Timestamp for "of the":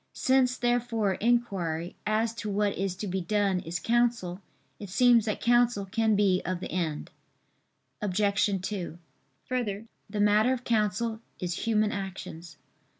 6.43-6.71